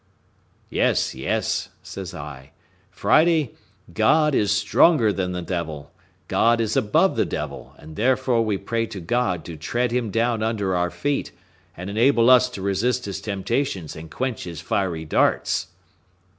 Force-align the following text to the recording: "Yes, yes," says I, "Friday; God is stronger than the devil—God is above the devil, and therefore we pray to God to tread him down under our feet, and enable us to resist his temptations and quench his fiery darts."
"Yes, 0.71 1.13
yes," 1.13 1.69
says 1.83 2.15
I, 2.15 2.53
"Friday; 2.89 3.53
God 3.93 4.33
is 4.33 4.51
stronger 4.51 5.13
than 5.13 5.31
the 5.31 5.43
devil—God 5.43 6.59
is 6.59 6.75
above 6.75 7.15
the 7.15 7.23
devil, 7.23 7.75
and 7.77 7.95
therefore 7.95 8.43
we 8.43 8.57
pray 8.57 8.87
to 8.87 8.99
God 8.99 9.45
to 9.45 9.55
tread 9.57 9.91
him 9.91 10.09
down 10.09 10.41
under 10.41 10.75
our 10.75 10.89
feet, 10.89 11.31
and 11.77 11.87
enable 11.87 12.31
us 12.31 12.49
to 12.49 12.63
resist 12.63 13.05
his 13.05 13.21
temptations 13.21 13.95
and 13.95 14.09
quench 14.09 14.45
his 14.45 14.59
fiery 14.59 15.05
darts." 15.05 15.67